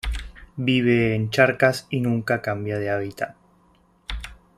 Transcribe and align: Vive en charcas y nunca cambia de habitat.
Vive 0.57 1.13
en 1.13 1.29
charcas 1.29 1.85
y 1.91 1.99
nunca 1.99 2.41
cambia 2.41 2.79
de 2.79 2.89
habitat. 2.89 3.35